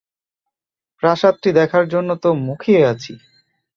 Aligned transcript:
প্রাসাদটি 1.03 1.49
দেখার 1.51 1.85
জন্য 1.87 2.09
তো 2.15 2.29
মুখিয়ে 2.41 2.81
আছি। 2.85 3.13